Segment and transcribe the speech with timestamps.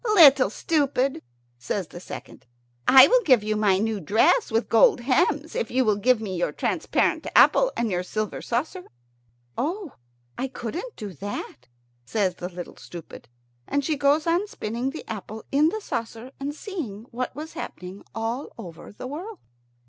[0.15, 1.21] "Little Stupid,"
[1.59, 2.47] says the second,
[2.87, 6.35] "I will give you my new dress with gold hems if you will give me
[6.37, 8.85] your transparent apple and your silver saucer."
[9.59, 9.91] "Oh,
[10.39, 11.67] I couldn't do that,"
[12.03, 13.27] says the Little Stupid,
[13.67, 18.03] and she goes on spinning the apple in the saucer and seeing what was happening
[18.15, 19.37] all over the world.